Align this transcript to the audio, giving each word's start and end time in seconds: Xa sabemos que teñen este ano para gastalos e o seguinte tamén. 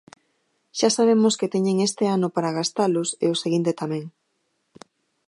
Xa 0.77 0.89
sabemos 0.97 1.33
que 1.39 1.51
teñen 1.53 1.77
este 1.87 2.05
ano 2.15 2.27
para 2.35 2.55
gastalos 2.57 3.09
e 3.23 3.25
o 3.33 3.39
seguinte 3.43 3.71
tamén. 3.81 4.03